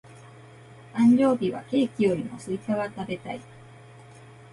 [0.95, 3.41] 誕生日はケーキよりもスイカが食べたい。